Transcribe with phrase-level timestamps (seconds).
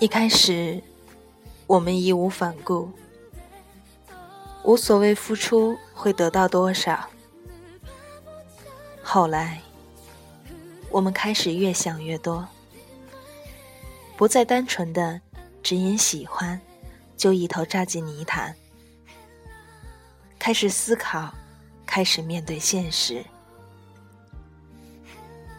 [0.00, 0.82] 一开始，
[1.66, 2.90] 我们义无反顾，
[4.64, 7.06] 无所谓付出会得到多少。
[9.02, 9.60] 后来，
[10.88, 12.48] 我们开始越想越多，
[14.16, 15.20] 不再单纯的
[15.62, 16.58] 只因喜欢
[17.14, 18.56] 就一头扎进泥潭，
[20.38, 21.30] 开始思考，
[21.84, 23.22] 开始面对现实，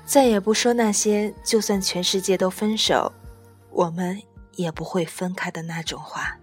[0.03, 3.13] 再也不说那些就算全世界都分手，
[3.69, 4.19] 我们。
[4.61, 6.37] 也不会分开的那种话。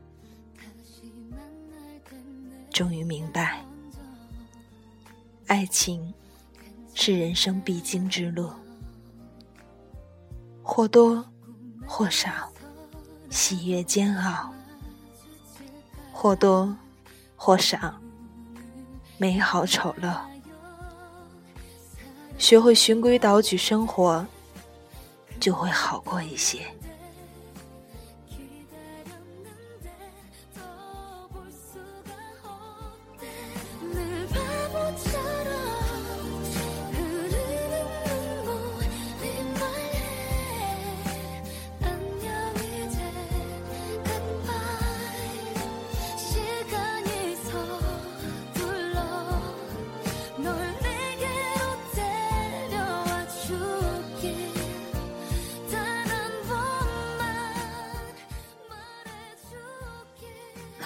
[2.70, 3.64] 终于明白，
[5.47, 6.12] 爱情
[6.94, 8.50] 是人生必经之路，
[10.62, 11.24] 或多
[11.86, 12.52] 或少，
[13.30, 14.52] 喜悦煎熬；
[16.12, 16.77] 或多
[17.36, 17.94] 或少，
[19.16, 20.16] 美好丑陋。
[22.36, 24.24] 学会循规蹈矩生活，
[25.41, 26.64] 就会好过一些。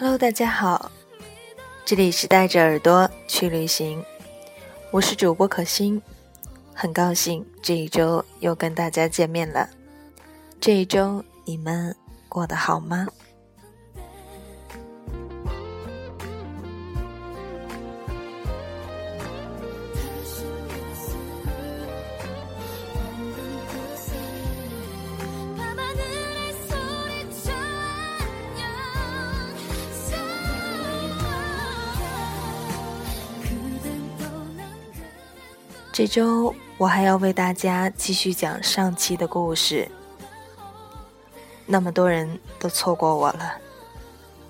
[0.04, 0.90] Hello，大家好，
[1.84, 4.04] 这里是带着耳朵去旅行，
[4.90, 6.02] 我是主播可心，
[6.74, 9.70] 很高兴这一周又跟大家见面了。
[10.60, 11.94] 这一周你们
[12.28, 13.06] 过得好吗？
[36.02, 39.88] 这周我还要为大家继续讲上期的故事。
[41.64, 43.52] 那么多人都错过我了，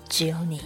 [0.09, 0.63] 只有你。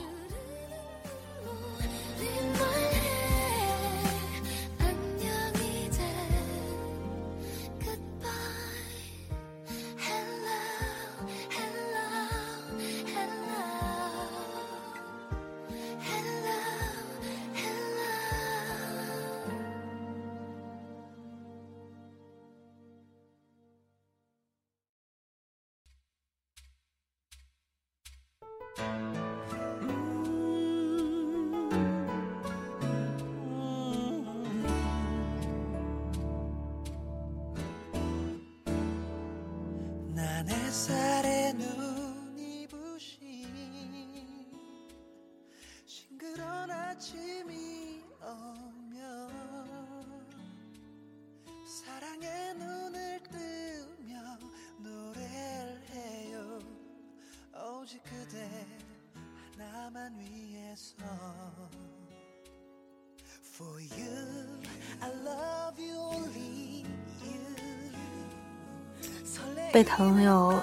[69.78, 70.60] 被朋友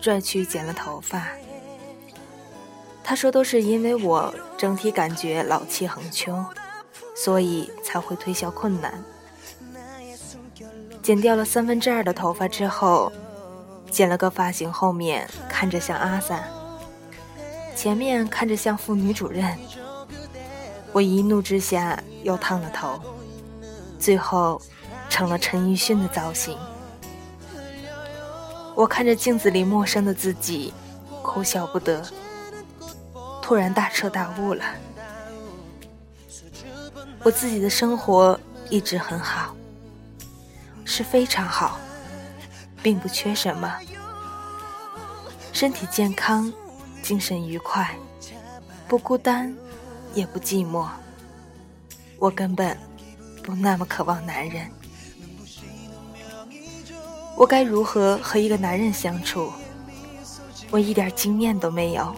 [0.00, 1.28] 拽去剪了头发，
[3.04, 6.44] 他说都是因为我整体感觉老气横秋，
[7.14, 9.04] 所以才会推销困难。
[11.00, 13.12] 剪掉了三分之二的头发之后，
[13.88, 16.42] 剪了个发型，后面看着像阿三，
[17.76, 19.56] 前面看着像妇女主任。
[20.90, 22.98] 我一怒之下又烫了头，
[23.96, 24.60] 最后
[25.08, 26.58] 成了陈奕迅的造型。
[28.80, 30.72] 我看着镜子里陌生的自己，
[31.20, 32.02] 哭笑不得。
[33.42, 34.64] 突然大彻大悟了，
[37.22, 38.40] 我自己的生活
[38.70, 39.54] 一直很好，
[40.86, 41.78] 是非常好，
[42.82, 43.70] 并不缺什么，
[45.52, 46.50] 身体健康，
[47.02, 47.94] 精神愉快，
[48.88, 49.54] 不孤单，
[50.14, 50.88] 也不寂寞。
[52.18, 52.74] 我根本
[53.42, 54.79] 不那么渴望男人。
[57.40, 59.50] 我该如何和一个男人相处？
[60.70, 62.14] 我一点经验都没有。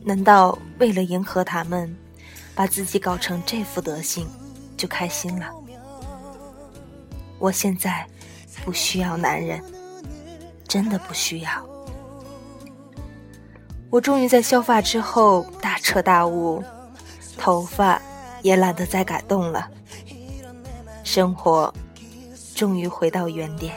[0.00, 1.96] 难道为了迎合他们，
[2.52, 4.28] 把自己搞成这副德行
[4.76, 5.46] 就开心了？
[7.38, 8.04] 我现在
[8.64, 9.62] 不需要男人，
[10.66, 11.48] 真的不需要。
[13.88, 16.60] 我终于在削发之后大彻大悟，
[17.38, 18.02] 头发
[18.42, 19.70] 也懒得再改动了，
[21.04, 21.72] 生活。
[22.54, 23.74] 终于回到原点。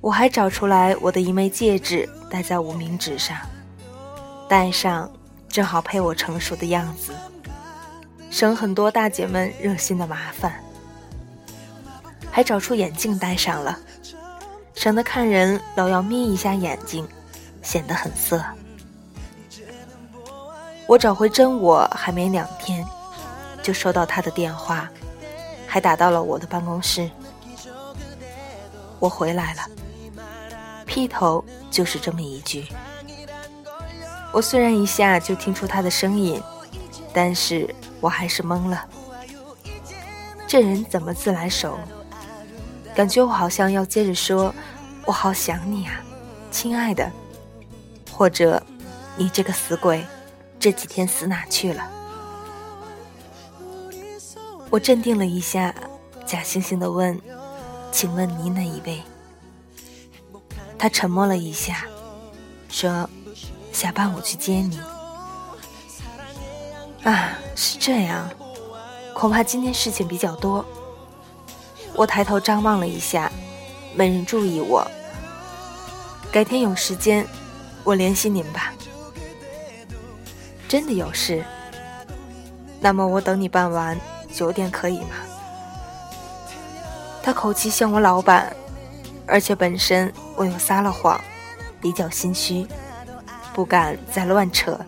[0.00, 3.36] 我还找出来我的一枚戒指，戴在无名指上，
[4.48, 5.10] 戴上
[5.48, 7.12] 正好配我成熟的样子，
[8.30, 10.52] 省很多大姐们热心的麻烦。
[12.30, 13.78] 还找出眼镜戴上了，
[14.74, 17.06] 省得看人老要眯一下眼睛，
[17.62, 18.42] 显得很色。
[20.88, 22.84] 我找回真我还没两天，
[23.62, 24.90] 就收到他的电话，
[25.72, 27.10] 还打到了我的办公室。
[28.98, 29.62] 我回来了。
[30.84, 32.66] 劈头就是这么一句。
[34.32, 36.42] 我虽然一下就听出他的声音，
[37.10, 38.84] 但是我还是懵了。
[40.46, 41.78] 这人怎么自来熟？
[42.94, 44.54] 感觉我好像要接着说
[45.06, 46.04] ：“我好想你啊，
[46.50, 47.10] 亲爱的。”
[48.12, 48.62] 或者
[49.16, 50.04] “你这个死鬼，
[50.60, 51.82] 这几天死哪去了？”
[54.72, 55.74] 我镇定了一下，
[56.24, 57.20] 假惺惺的问
[57.92, 59.02] ：“请问你哪一位？”
[60.78, 61.84] 他沉默了一下，
[62.70, 63.06] 说
[63.70, 64.80] ：“下班我去接你。”
[67.04, 68.26] 啊，是这样，
[69.12, 70.64] 恐怕今天事情比较多。
[71.92, 73.30] 我抬头张望了一下，
[73.94, 74.90] 没人注意我。
[76.32, 77.28] 改天有时间，
[77.84, 78.72] 我联系您吧。
[80.66, 81.44] 真的有事？
[82.80, 84.00] 那么我等你办完
[84.32, 85.16] 九点可以吗？
[87.22, 88.54] 他口气像我老板。
[89.24, 91.18] 而且本身我又撒了谎，
[91.80, 92.66] 比较心虚，
[93.54, 94.78] 不敢再乱扯，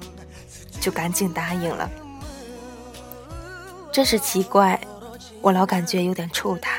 [0.80, 1.88] 就赶紧答应了。
[3.92, 4.78] 真是奇怪，
[5.40, 6.72] 我老感觉有点怵他，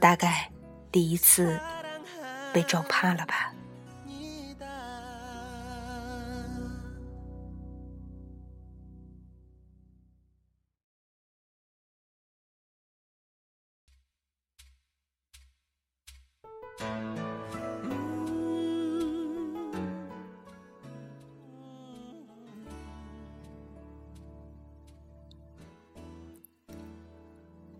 [0.00, 0.50] 大概
[0.90, 1.58] 第一次
[2.52, 3.52] 被撞怕了吧。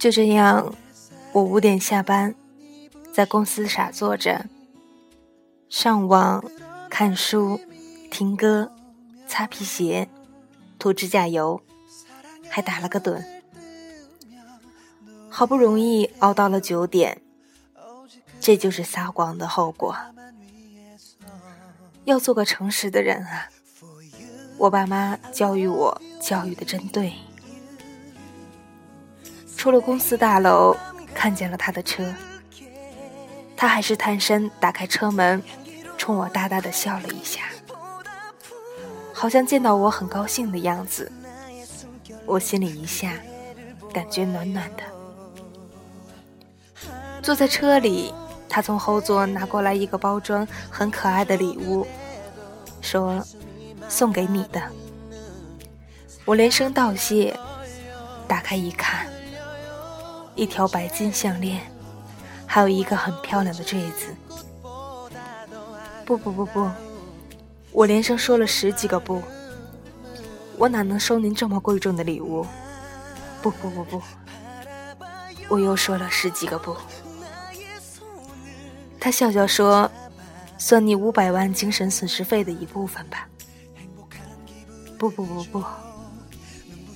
[0.08, 0.74] 就这样，
[1.32, 2.34] 我五点下班，
[3.12, 4.46] 在公司傻坐着，
[5.68, 6.42] 上网、
[6.88, 7.60] 看书、
[8.10, 8.72] 听歌、
[9.26, 10.08] 擦皮鞋、
[10.78, 11.60] 涂指甲油，
[12.48, 13.22] 还打了个盹。
[15.28, 17.20] 好不容易熬到了九点，
[18.40, 19.94] 这就是撒谎的后果。
[22.04, 23.50] 要做个诚实的人啊！
[24.56, 27.12] 我爸妈教育我，教育的真对。
[29.58, 30.76] 出了公司大楼，
[31.12, 32.14] 看见了他的车，
[33.56, 35.42] 他还是探身打开车门，
[35.96, 37.40] 冲我大大的笑了一下，
[39.12, 41.10] 好像见到我很高兴的样子。
[42.24, 43.14] 我心里一下，
[43.92, 44.82] 感觉暖暖的。
[47.20, 48.14] 坐在车里，
[48.48, 51.84] 他从后座拿过来一个包装很可爱的礼物，
[52.80, 53.20] 说
[53.90, 54.62] ：“送给你的。”
[56.24, 57.36] 我连声道谢，
[58.28, 59.04] 打开一看。
[60.38, 61.60] 一条白金项链，
[62.46, 64.14] 还有一个很漂亮的坠子。
[66.06, 66.70] 不不不不，
[67.72, 69.20] 我连声说了十几个不。
[70.56, 72.46] 我哪能收您这么贵重的礼物？
[73.42, 74.00] 不不不不，
[75.48, 76.76] 我又说了十几个不。
[79.00, 79.90] 他笑笑说
[80.56, 83.28] ：“算你五百万精神损失费的一部分吧。”
[84.96, 85.64] 不不不不，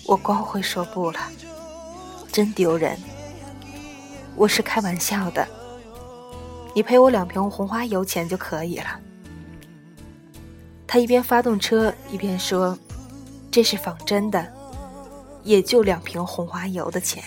[0.06, 1.18] 我光会说不了，
[2.30, 2.96] 真丢人。
[4.34, 5.46] 我是开玩笑的，
[6.74, 8.98] 你赔我两瓶红花油钱就可以了。
[10.86, 12.76] 他一边发动车一边说
[13.50, 14.52] ：“这是仿真的，
[15.42, 17.22] 也就两瓶红花油的钱。”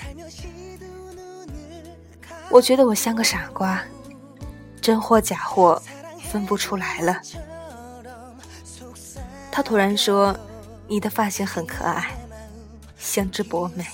[2.49, 3.83] 我觉得我像个傻瓜，
[4.81, 5.81] 真货假货
[6.29, 7.21] 分不出来了。
[9.51, 10.37] 他突然说
[10.87, 12.11] ：“你的发型很可爱，
[12.97, 13.85] 像只博美。”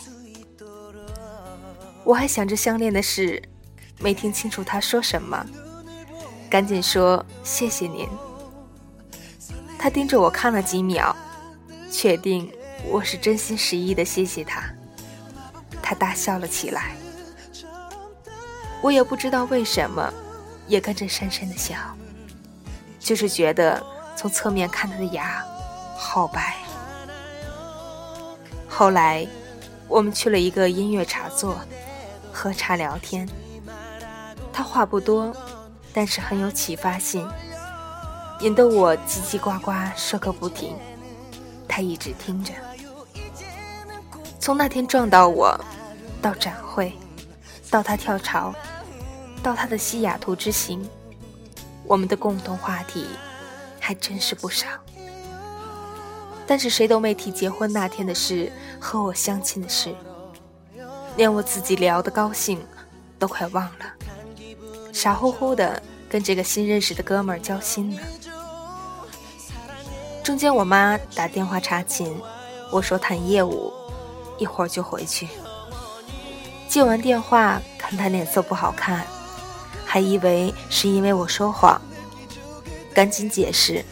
[2.12, 3.42] 我还想着相恋的事，
[4.00, 5.46] 没听清楚他说什么，
[6.50, 8.06] 赶紧说谢谢您。
[9.80, 11.16] 他盯着我看了几秒，
[11.90, 12.52] 确定
[12.86, 14.62] 我是真心实意的谢谢他，
[15.82, 16.98] 他大笑了起来。
[18.82, 20.14] 我也不知道为什么，
[20.68, 21.78] 也跟着深深的笑，
[23.00, 23.82] 就是觉得
[24.18, 25.42] 从侧面看他的牙
[25.96, 26.58] 好白。
[28.68, 29.26] 后来，
[29.88, 31.58] 我们去了一个音乐茶座。
[32.34, 33.28] 喝茶聊天，
[34.52, 35.36] 他话不多，
[35.94, 37.30] 但是很有启发性，
[38.40, 40.76] 引得我叽叽呱呱说个不停。
[41.68, 42.54] 他一直听着。
[44.40, 45.60] 从那天撞到我，
[46.22, 46.94] 到展会，
[47.70, 48.54] 到他跳槽，
[49.44, 50.88] 到他的西雅图之行，
[51.86, 53.06] 我们的共同话题
[53.80, 54.68] 还真是不少。
[56.48, 59.96] 但是谁都没提结婚那天的事和我相亲的事，
[61.16, 62.60] 连我自己聊得高兴
[63.20, 63.86] 都快忘了，
[64.92, 68.02] 傻乎乎的跟这个新认识的哥们儿交心呢。
[70.24, 72.14] 中间我妈打电话查寝，
[72.72, 73.74] 我说谈业务，
[74.38, 75.28] 一会儿就回去。
[76.68, 79.06] 接完电话，看他脸色不好看，
[79.86, 81.82] 还以为是因为我说谎，
[82.94, 83.84] 赶紧解释。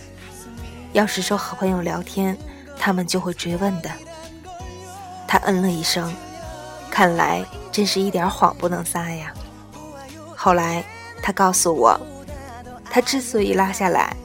[0.93, 2.37] 要是说和朋友聊天。
[2.81, 3.91] 他们就会追问的。
[5.27, 6.15] 他嗯了一声，
[6.91, 9.33] 看来真是一点谎不能撒呀。
[10.35, 10.83] 后来
[11.21, 11.99] 他告诉我，
[12.89, 14.15] 他之所以拉下来，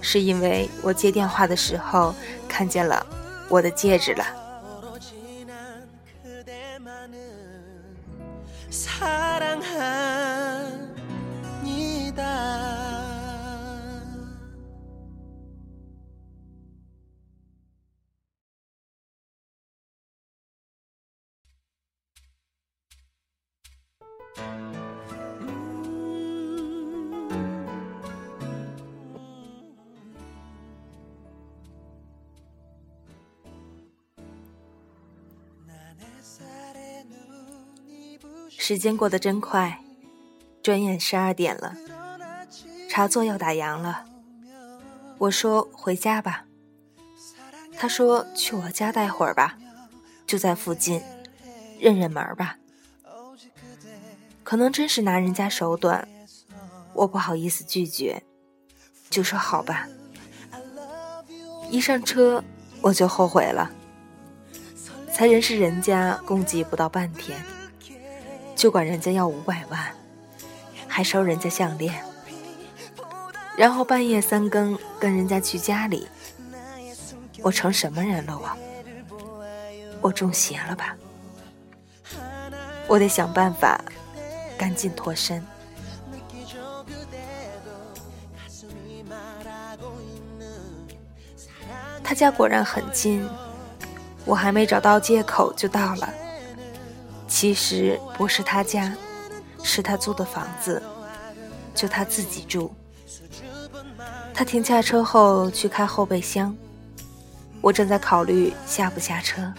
[0.00, 2.14] 是因为我接电话的时候
[2.48, 3.06] 看见了
[3.48, 4.24] 我的戒指了。
[38.66, 39.78] 时间过得真快，
[40.62, 41.76] 转眼十二点了，
[42.88, 44.06] 茶座要打烊了。
[45.18, 46.46] 我说回家吧，
[47.76, 49.58] 他说去我家待会儿吧，
[50.26, 51.02] 就在附近，
[51.78, 52.56] 认认门吧。
[54.42, 56.08] 可能真是拿人家手短，
[56.94, 58.22] 我不好意思拒绝，
[59.10, 59.86] 就说好吧。
[61.68, 62.42] 一上车
[62.80, 63.70] 我就后悔了，
[65.12, 67.38] 才认识人家共计不到半天。
[68.56, 69.94] 就管人家要五百万，
[70.88, 72.02] 还收人家项链，
[73.56, 76.08] 然后半夜三更跟人家去家里，
[77.42, 78.38] 我成什么人了？
[78.38, 78.50] 我，
[80.00, 80.96] 我中邪了吧？
[82.86, 83.80] 我得想办法
[84.56, 85.44] 赶紧脱身。
[92.02, 93.26] 他家果然很近，
[94.24, 96.14] 我还没找到借口就到了。
[97.26, 98.94] 其实不是他家，
[99.62, 100.82] 是他租的房子，
[101.74, 102.72] 就他自己住。
[104.32, 106.54] 他停下车后去开后备箱，
[107.60, 109.52] 我正在考虑下不下车，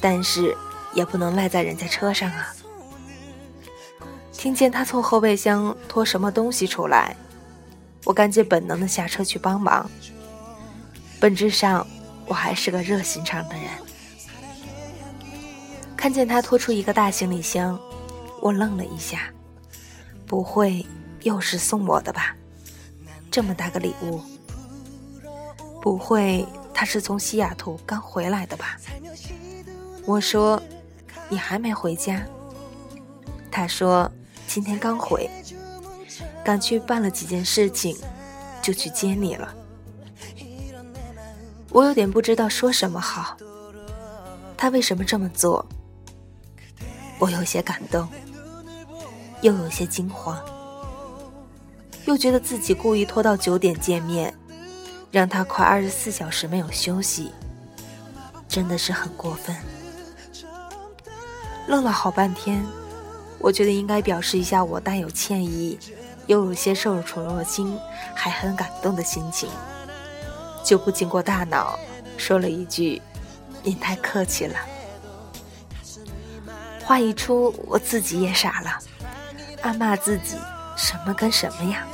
[0.00, 0.56] 但是
[0.94, 2.54] 也不能赖在人家车上啊。
[4.32, 7.16] 听见他从后备箱拖什么东西出来，
[8.04, 9.90] 我赶紧本能的下车去帮忙。
[11.20, 11.86] 本质上，
[12.26, 13.64] 我还是个热心肠的人。
[15.98, 17.76] 看见他拖出一个大行李箱，
[18.40, 19.22] 我愣了一下，
[20.28, 20.86] 不会
[21.22, 22.36] 又是送我的吧？
[23.32, 24.20] 这么大个礼物，
[25.82, 28.78] 不会他是从西雅图刚回来的吧？
[30.06, 30.62] 我说
[31.28, 32.24] 你还没回家，
[33.50, 34.08] 他说
[34.46, 35.28] 今天刚回，
[36.44, 37.98] 赶去办了几件事情，
[38.62, 39.52] 就去接你了。
[41.70, 43.36] 我有点不知道说什么好，
[44.56, 45.66] 他为什么这么做？
[47.18, 48.08] 我有些感动，
[49.40, 50.40] 又有些惊慌，
[52.04, 54.32] 又觉得自己故意拖到九点见面，
[55.10, 57.32] 让他快二十四小时没有休息，
[58.48, 59.56] 真的是很过分。
[61.66, 62.64] 愣了好半天，
[63.40, 65.76] 我觉得应该表示一下我带有歉意，
[66.26, 67.76] 又有些受宠若惊，
[68.14, 69.48] 还很感动的心情，
[70.64, 71.76] 就不经过大脑
[72.16, 73.02] 说了一句
[73.64, 74.56] ：“您太客气了。”
[76.88, 78.78] 话一出，我自己也傻了，
[79.60, 80.38] 暗骂自己
[80.74, 81.86] 什么跟什么呀？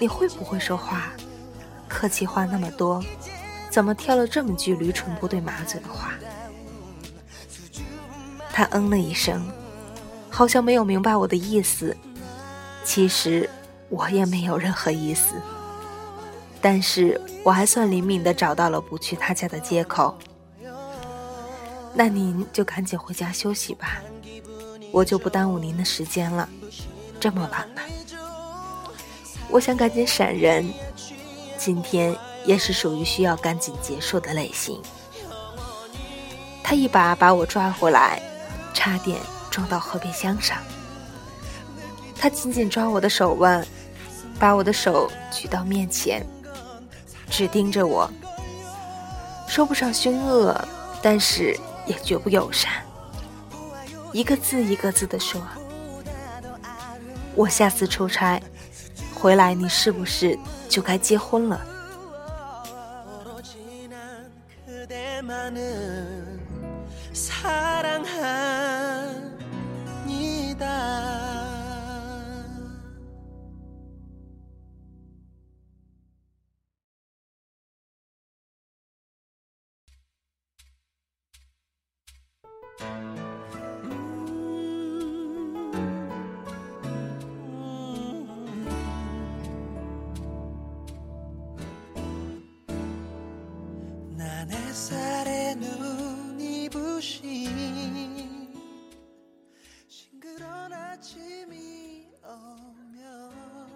[0.00, 1.12] 你会不会说话？
[1.86, 3.00] 客气话那么多，
[3.70, 6.10] 怎么挑了这么句驴唇不对马嘴的话？
[8.52, 9.48] 他嗯了一声，
[10.28, 11.96] 好像没有明白我的意思。
[12.82, 13.48] 其实
[13.88, 15.34] 我也没有任何意思，
[16.60, 20.18] 但是我还算灵敏的找到了不去他家的借口。
[21.96, 24.02] 那您就赶紧回家休息吧，
[24.90, 26.48] 我就不耽误您的时间了。
[27.20, 27.82] 这么晚了，
[29.48, 30.68] 我想赶紧闪人。
[31.56, 34.82] 今天也是属于需要赶紧结束的类型。
[36.64, 38.20] 他一把把我抓回来，
[38.74, 40.58] 差点撞到后备箱上。
[42.18, 43.64] 他紧紧抓我的手腕，
[44.38, 46.26] 把我的手举到面前，
[47.30, 48.10] 只盯着我，
[49.46, 50.60] 说不上凶恶，
[51.00, 51.56] 但是。
[51.86, 52.72] 也绝不友善，
[54.12, 55.40] 一个字一个字的说
[57.36, 58.40] ：“我下次出差
[59.14, 60.38] 回来，你是不是
[60.68, 61.60] 就该结婚了？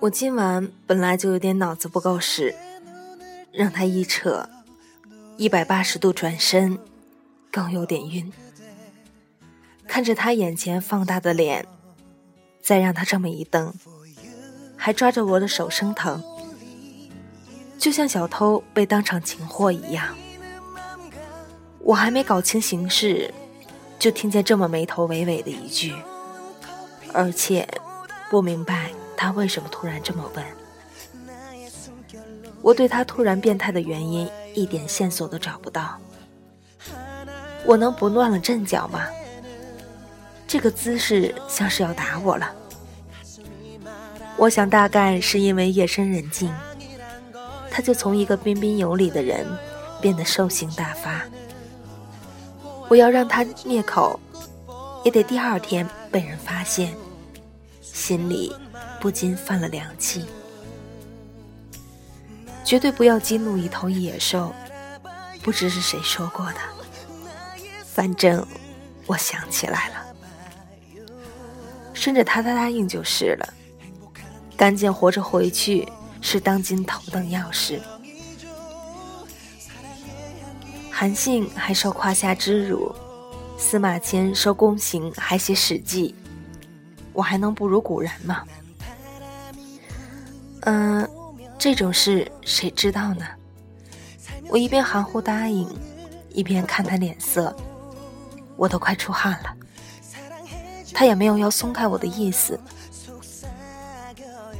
[0.00, 2.54] 我今晚本来就有点脑子不够使，
[3.50, 4.48] 让他一扯，
[5.36, 6.78] 一百八十度转身，
[7.50, 8.32] 更有点晕。
[9.88, 11.66] 看着他眼前放大的脸，
[12.62, 13.74] 再让他这么一瞪，
[14.76, 16.22] 还抓着我的手生疼，
[17.76, 20.16] 就像小偷被当场擒获一样。
[21.88, 23.32] 我还没搞清形势，
[23.98, 25.94] 就听见这么没头没尾的一句，
[27.14, 27.66] 而且
[28.28, 28.90] 不明白。
[29.16, 30.44] 他为什么突然这么问？
[32.60, 35.98] 我对他突然变态的原因一点线索都找不到。
[37.64, 39.06] 我能不乱了阵脚吗？
[40.46, 42.52] 这个姿势像是要打我了。
[44.36, 46.52] 我想大概是因为夜深人静，
[47.70, 49.46] 他就从一个彬彬有礼的人
[50.02, 51.24] 变得兽性大发。
[52.88, 54.18] 我要让他灭口，
[55.04, 56.94] 也得第二天被人发现，
[57.80, 58.54] 心里。
[59.00, 60.24] 不禁犯了凉气。
[62.64, 64.52] 绝对不要激怒一头野兽，
[65.40, 66.58] 不知是谁说过的。
[67.84, 68.44] 反正
[69.06, 70.14] 我想起来了，
[71.94, 73.54] 顺着他的答应就是了。
[74.56, 75.88] 赶紧活着回去
[76.20, 77.80] 是当今头等要事。
[81.00, 82.92] 韩信还受胯下之辱，
[83.56, 86.12] 司马迁受宫刑还写史记，
[87.12, 88.42] 我还能不如古人吗？
[90.62, 91.08] 嗯，
[91.56, 93.24] 这种事谁知道呢？
[94.48, 95.68] 我一边含糊答应，
[96.30, 97.54] 一边看他脸色，
[98.56, 99.54] 我都快出汗了。
[100.92, 102.58] 他也没有要松开我的意思，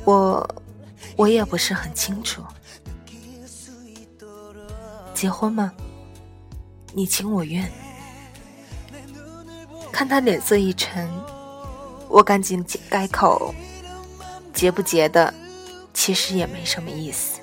[0.05, 0.49] 我
[1.17, 2.45] 我也不是很清楚。
[5.13, 5.73] 结婚吗？
[6.93, 7.71] 你情我愿。
[9.93, 11.09] 看他脸色一沉，
[12.09, 13.55] 我赶紧改口，
[14.53, 15.33] 结不结的？
[15.93, 17.41] 其实也没什么意思，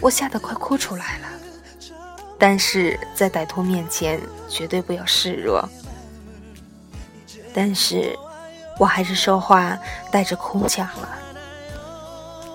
[0.00, 1.28] 我吓得快哭出来了。
[2.38, 5.68] 但是在歹徒面前绝对不要示弱。
[7.52, 8.18] 但是，
[8.78, 9.78] 我还是说话
[10.10, 11.08] 带着哭腔了。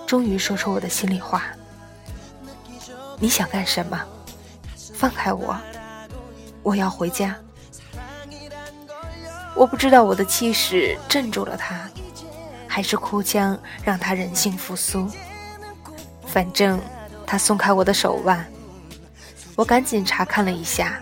[0.06, 1.44] 终于说出我的心里话：
[3.20, 4.04] 你想干什么？
[5.00, 5.56] 放开我！
[6.62, 7.34] 我要回家。
[9.54, 11.88] 我不知道我的气势镇住了他。
[12.68, 15.08] 还是哭腔让他人性复苏。
[16.26, 16.78] 反正
[17.26, 18.46] 他松开我的手腕，
[19.56, 21.00] 我赶紧查看了一下，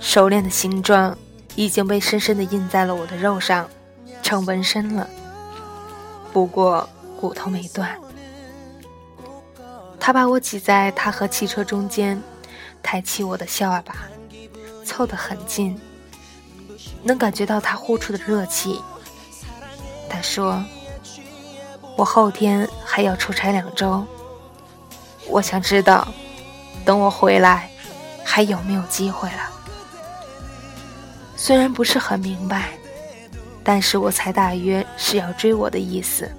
[0.00, 1.16] 手链的形状
[1.54, 3.68] 已经被深深的印在了我的肉上，
[4.22, 5.06] 成纹身了。
[6.32, 6.88] 不过
[7.20, 7.94] 骨头没断。
[10.00, 12.20] 他把我挤在他和汽车中间，
[12.82, 13.94] 抬起我的下巴，
[14.84, 15.80] 凑得很近，
[17.02, 18.80] 能感觉到他呼出的热气。
[20.08, 20.62] 他说。
[21.96, 24.06] 我后天还要出差两周，
[25.28, 26.08] 我想知道，
[26.82, 27.68] 等我回来
[28.24, 29.50] 还有没有机会了。
[31.36, 32.70] 虽然不是很明白，
[33.62, 36.30] 但是我猜大约是要追我的意思。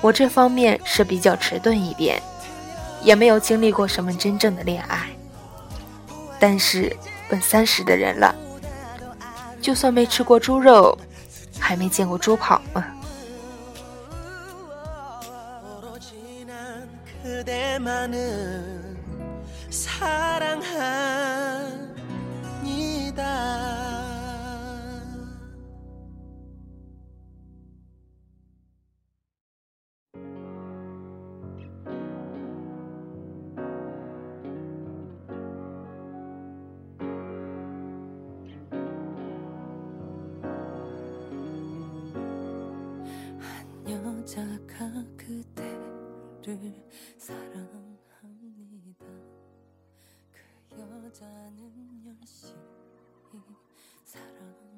[0.00, 2.20] 我这方面是比较迟钝一点，
[3.04, 5.10] 也没有经历过什么真正的恋爱。
[6.40, 6.96] 但是
[7.28, 8.34] 奔三十的人了，
[9.60, 10.98] 就算没吃过猪肉，
[11.58, 12.86] 还没见过猪跑吗？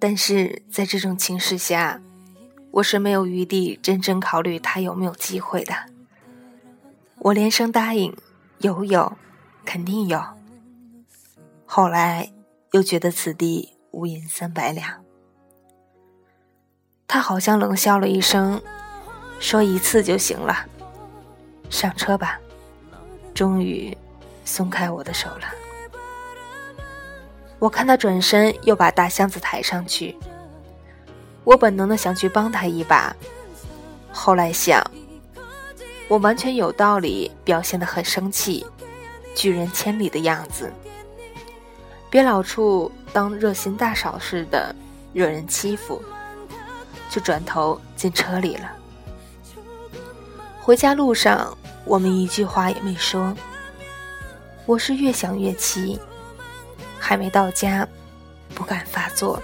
[0.05, 2.01] 但是在这种情势下，
[2.73, 5.73] 我是没有余地真正考虑他有没有机会的。
[7.19, 8.13] 我连声答应，
[8.59, 9.17] 有有，
[9.65, 10.21] 肯定有。
[11.65, 12.33] 后来
[12.73, 15.05] 又觉得此地无银三百两。
[17.07, 18.61] 他好像冷笑了一声，
[19.39, 20.67] 说一次就行了。
[21.71, 22.41] 上车吧。
[23.33, 23.97] 终于
[24.45, 25.62] 松开我的手了。
[27.63, 30.17] 我看他转身又把大箱子抬上去，
[31.45, 33.15] 我本能的想去帮他一把，
[34.11, 34.85] 后来想，
[36.09, 38.67] 我完全有道理表现的很生气，
[39.37, 40.73] 拒人千里的样子，
[42.11, 44.75] 别老处当热心大嫂似的
[45.13, 46.03] 惹人欺负，
[47.09, 48.73] 就转头进车里了。
[50.61, 51.57] 回家路上。
[51.85, 53.37] 我们一句话也没说。
[54.67, 55.99] 我是越想越气，
[57.03, 57.87] 还没到家，
[58.55, 59.43] 不敢发作。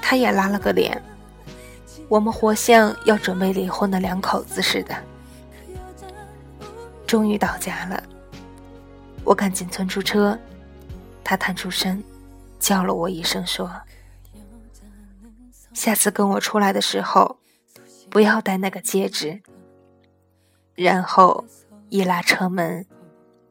[0.00, 1.00] 他也拉了个脸，
[2.08, 4.96] 我们活像要准备离婚的两口子似的。
[7.06, 8.02] 终于到家了，
[9.22, 10.36] 我赶紧窜出车，
[11.22, 12.02] 他探出身，
[12.58, 13.70] 叫了我一声，说
[15.74, 17.38] ：“下次跟我出来的时候，
[18.08, 19.42] 不要戴那个戒指。”
[20.74, 21.44] 然后
[21.90, 22.86] 一拉车门，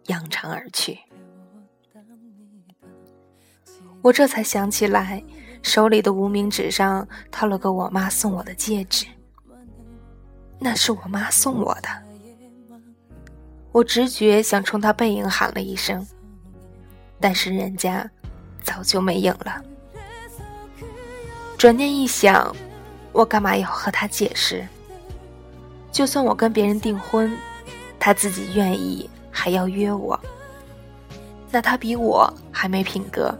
[0.07, 0.99] 扬长而去。
[4.05, 5.23] 我这才想起来，
[5.63, 9.07] 手里的无名指上套了个我妈送我的戒指。
[10.59, 11.89] 那是我妈送我的。
[13.71, 16.05] 我直觉想冲她背影喊了一声，
[17.19, 18.07] 但是人家
[18.61, 19.59] 早就没影了。
[21.57, 22.55] 转念一想，
[23.11, 24.63] 我干嘛要和她解释？
[25.91, 27.35] 就算我跟别人订婚，
[27.99, 30.19] 他自己愿意还要约我，
[31.49, 33.35] 那他比我还没品格，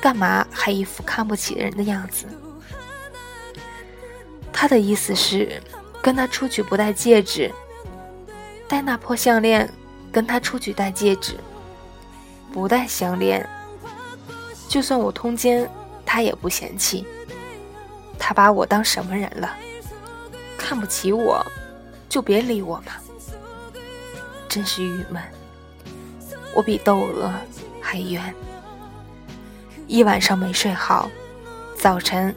[0.00, 2.26] 干嘛还一副看不起人的样子？
[4.52, 5.62] 他的意思是
[6.00, 7.52] 跟他出去不戴戒指，
[8.68, 9.70] 戴那破项链，
[10.10, 11.34] 跟他出去戴戒指，
[12.52, 13.46] 不戴项链，
[14.68, 15.68] 就算我通奸，
[16.04, 17.06] 他也不嫌弃。
[18.18, 19.54] 他把我当什么人了？
[20.56, 21.44] 看不起我，
[22.08, 22.94] 就别理我嘛！
[24.48, 25.22] 真是郁闷。
[26.54, 27.30] 我比窦娥
[27.80, 28.34] 还冤，
[29.86, 31.08] 一晚上没睡好，
[31.76, 32.34] 早晨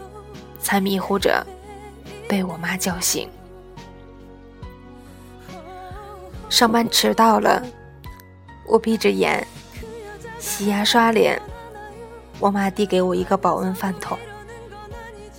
[0.60, 1.46] 才迷糊着
[2.28, 3.30] 被我妈叫醒。
[6.50, 7.64] 上班迟到了，
[8.68, 9.46] 我闭着眼
[10.40, 11.42] 洗牙刷脸，
[12.40, 14.18] 我妈递给我一个保温饭桶，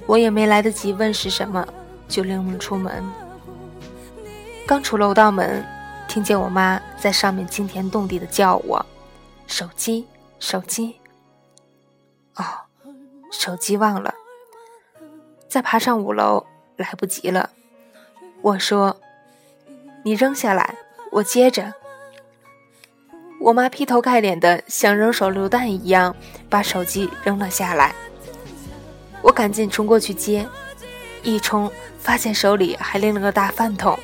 [0.06, 1.66] 我也没来得及问是什么。
[2.08, 3.04] 就拎门出门，
[4.66, 5.64] 刚出楼道门，
[6.08, 8.84] 听见我妈在上面惊天动地的叫我
[9.46, 10.04] ：“手机，
[10.40, 10.96] 手机。”
[12.40, 12.44] 哦，
[13.30, 14.14] 手机忘了。
[15.48, 17.50] 再爬上五楼，来不及了。
[18.40, 18.96] 我说
[20.02, 20.74] ：“你扔下来，
[21.12, 21.74] 我接着。”
[23.40, 26.14] 我妈劈头盖脸的像扔手榴弹一样
[26.48, 27.94] 把手机扔了下来。
[29.22, 30.48] 我赶紧冲过去接，
[31.22, 31.70] 一冲。
[31.98, 33.98] 发现手里还拎了个大饭桶，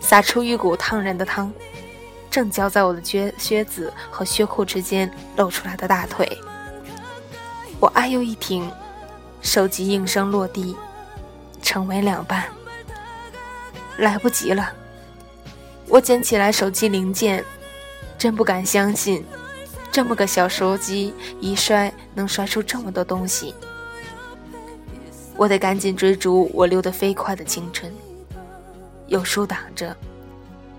[0.00, 1.52] 洒出一股烫人的汤，
[2.30, 6.26] 正浇在我的靴靴子和靴裤之间露出来的大腿。
[7.86, 8.68] 我哎呦一停，
[9.42, 10.74] 手机应声落地，
[11.62, 12.44] 成为两半。
[13.98, 14.72] 来不及了，
[15.86, 17.44] 我捡起来手机零件，
[18.18, 19.24] 真不敢相信，
[19.92, 23.54] 这么个小手机一摔能摔出这么多东西。
[25.36, 27.94] 我得赶紧追逐我溜得飞快的青春，
[29.06, 29.96] 有书挡着，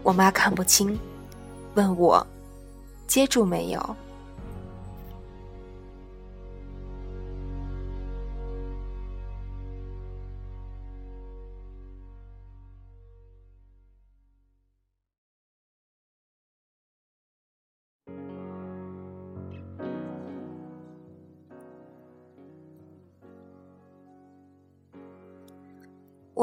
[0.04, 1.00] 我妈看不清，
[1.76, 2.28] 问我
[3.08, 3.96] 接住没有。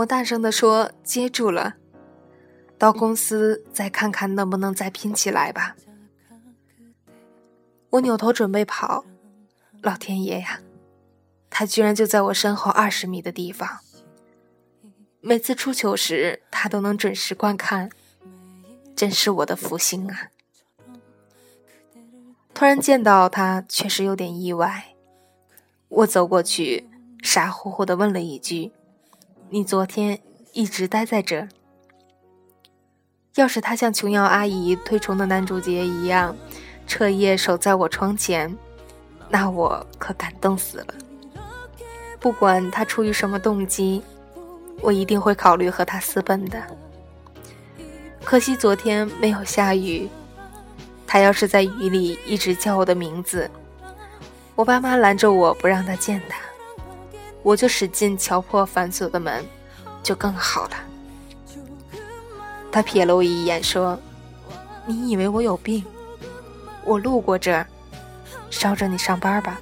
[0.04, 1.76] 我大声地说：“接住了，
[2.76, 5.76] 到公司再看看能不能再拼起来吧。”
[7.88, 9.06] 我扭头准备跑，
[9.80, 10.60] 老天爷呀，
[11.48, 13.78] 他居然就在我身后二十米的地方。
[15.22, 17.88] 每次出糗时，他都能准时观看，
[18.94, 20.28] 真是我的福星啊！
[22.52, 24.94] 突然见到他，确实有点意外。
[25.88, 26.90] 我走过去，
[27.22, 28.70] 傻乎乎的问了一句。
[29.54, 30.18] 你昨天
[30.52, 31.48] 一直待在这儿。
[33.36, 36.36] 要是他像琼瑶阿姨推崇的男主角一样，
[36.88, 38.52] 彻夜守在我窗前，
[39.28, 40.94] 那我可感动死了。
[42.18, 44.02] 不管他出于什么动机，
[44.80, 46.60] 我一定会考虑和他私奔的。
[48.24, 50.08] 可惜昨天没有下雨，
[51.06, 53.48] 他要是在雨里一直叫我的名字，
[54.56, 56.40] 我爸妈拦着我不让他见他，
[57.44, 59.44] 我就使劲敲破反锁的门，
[60.02, 60.70] 就更好了。
[62.72, 63.96] 他瞥了我一眼，说
[64.86, 65.84] ：“你以为我有病？
[66.84, 67.64] 我路过这儿，
[68.50, 69.60] 捎着你上班吧。”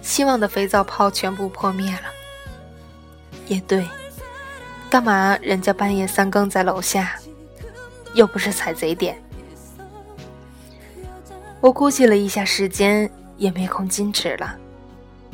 [0.00, 2.04] 希望的肥皂泡全部破灭了。
[3.46, 3.86] 也对，
[4.88, 7.18] 干嘛人家半夜三更在楼下，
[8.14, 9.20] 又不是踩贼点。
[11.60, 14.56] 我估计了一下时间，也没空矜持了，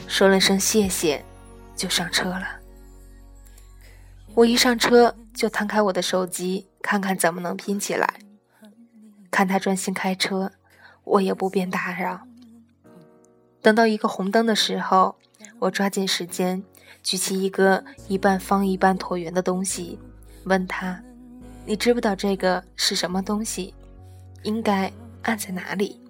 [0.07, 1.25] 说了声谢谢，
[1.75, 2.47] 就上车了。
[4.35, 8.15] 我一上车就摊开我的手机，看看怎么能拼起来。
[9.31, 10.53] 看他专心开车，
[11.03, 12.27] 我也不便打扰。
[13.61, 15.17] 等到一个红灯的时候，
[15.59, 16.63] 我抓紧时间
[17.03, 19.99] 举起一个一半方一半椭圆的东西，
[20.45, 21.03] 问他
[21.67, 23.75] ：“你知不知道这个是什么东西？
[24.43, 26.01] 应该按在哪里？”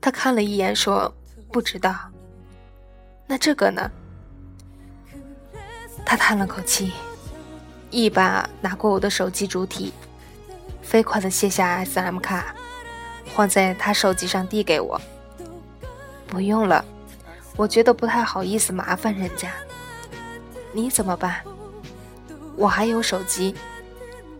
[0.00, 1.14] 他看了一眼，说
[1.52, 1.94] ：“不知道。”
[3.26, 3.90] 那这个呢？
[6.06, 6.92] 他叹了口气，
[7.90, 9.92] 一把拿过我的手机主体，
[10.80, 12.54] 飞快的卸下 SM 卡，
[13.34, 14.98] 放在他手机上递给我。
[16.26, 16.84] 不用了，
[17.56, 19.52] 我觉得不太好意思麻烦人家。
[20.72, 21.42] 你怎么办？
[22.56, 23.54] 我还有手机，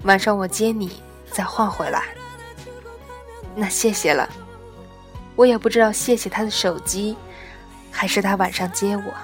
[0.05, 2.05] 晚上我接你再换回来。
[3.55, 4.29] 那谢谢了，
[5.39, 7.17] 我也不知道谢谢他的手机，
[7.93, 9.15] 还是他晚上接我。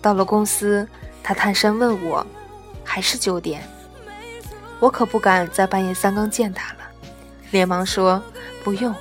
[0.00, 0.88] 到了公司，
[1.22, 2.26] 他探身问我，
[2.82, 3.62] 还是九点？
[4.78, 6.78] 我可不敢在半夜三更见他了，
[7.50, 8.22] 连忙说
[8.64, 8.94] 不用，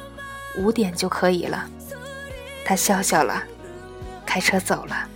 [0.58, 1.66] 五点就可以了。
[2.66, 3.42] 他笑笑了，
[4.26, 5.08] 开车走了。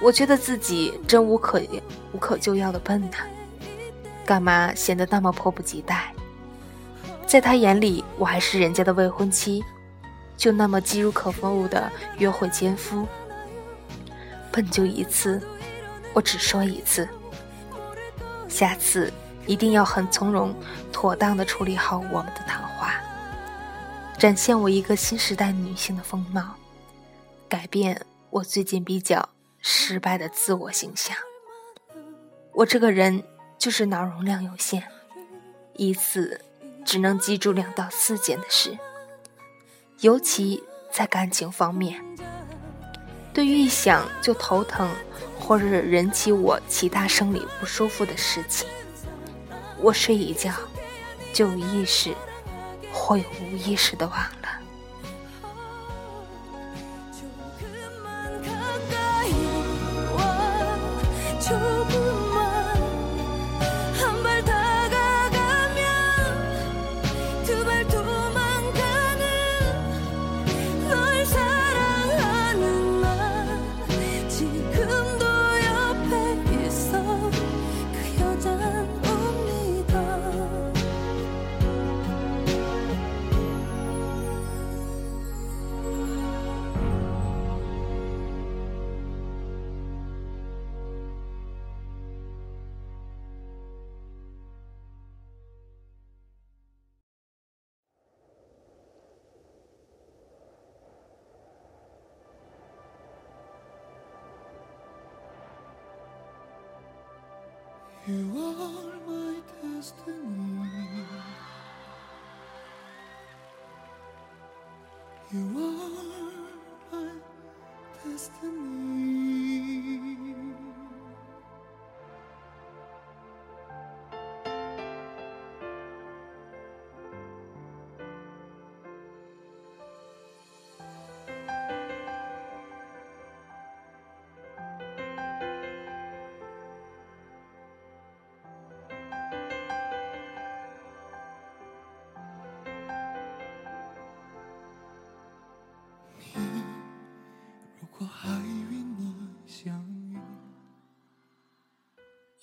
[0.00, 1.62] 我觉得自己真无可
[2.10, 3.16] 无可救药的笨呢，
[4.26, 6.12] 干嘛显得那么迫不及待？
[7.28, 9.62] 在他眼里，我还是人家的未婚妻，
[10.34, 13.06] 就那么急如可负的约会奸夫。
[14.50, 15.38] 笨就一次，
[16.14, 17.06] 我只说一次。
[18.48, 19.12] 下次
[19.46, 20.54] 一定要很从容、
[20.90, 22.94] 妥当的处理好我们的谈话。
[24.16, 26.54] 展现我一个新时代女性的风貌，
[27.46, 29.28] 改变我最近比较
[29.60, 31.14] 失败的自我形象。
[32.54, 33.22] 我这个人
[33.58, 34.82] 就是脑容量有限，
[35.74, 36.40] 一次
[36.88, 38.78] 只能记住两到四件的事，
[40.00, 42.02] 尤其在感情方面，
[43.34, 44.88] 对于一想就头疼
[45.38, 48.66] 或者引起我其他生理不舒服的事情，
[49.76, 50.50] 我睡一觉
[51.34, 52.14] 就有意识。
[52.90, 54.18] 会无意识的忘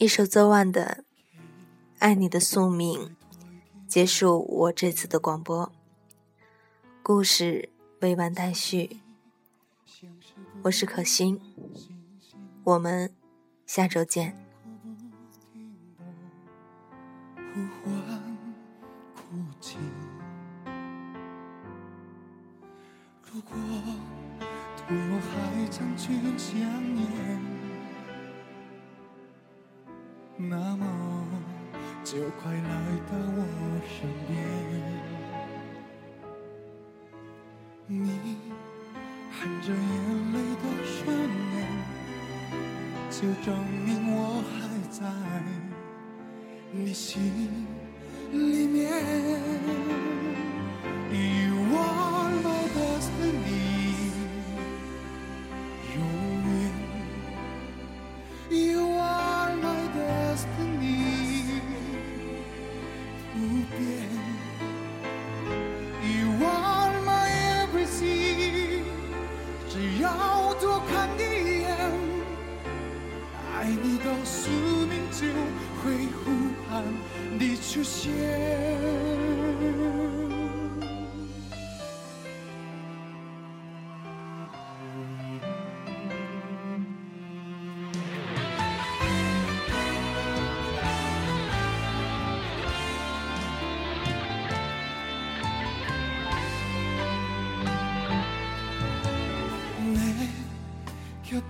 [0.06, 1.04] 一首昨晚的
[1.98, 3.00] 《爱你的宿命》
[3.88, 5.72] 结束我这次的广播。
[7.02, 7.70] 故事
[8.02, 9.00] 未完待续，
[10.62, 11.42] 我是可心。
[12.66, 13.12] 我们
[13.66, 14.38] 下周见。
[17.52, 17.92] 如果。
[30.38, 30.86] 那么
[32.04, 35.15] 就快来到我身边。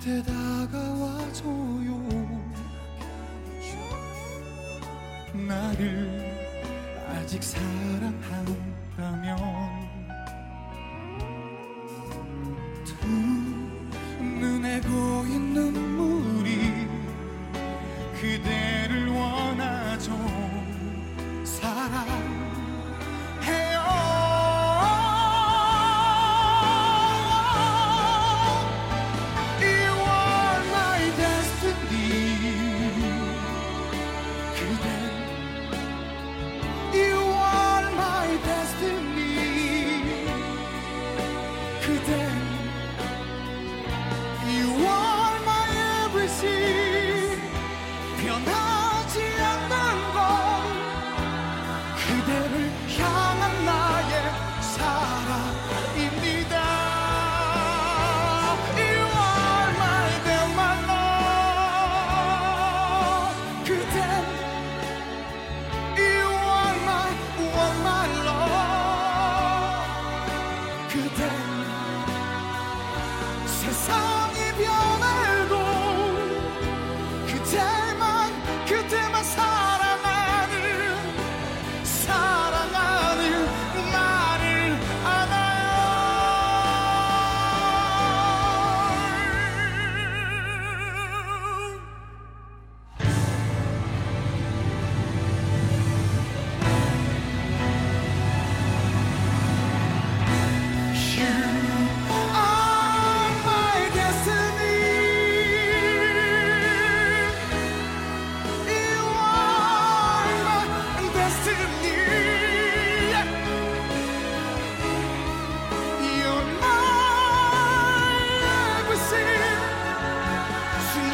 [0.06, 1.90] 곁에 다가와줘요.
[5.34, 6.38] 나를
[7.10, 8.16] 아직 사랑한다면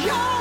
[0.04, 0.31] You're